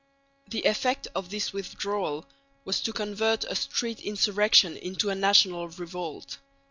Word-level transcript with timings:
The 0.49 0.63
effect 0.63 1.07
of 1.13 1.29
this 1.29 1.53
withdrawal 1.53 2.25
was 2.65 2.81
to 2.81 2.91
convert 2.91 3.43
a 3.43 3.53
street 3.53 3.99
insurrection 3.99 4.75
into 4.75 5.11
a 5.11 5.15
national 5.15 5.67
revolt. 5.69 6.39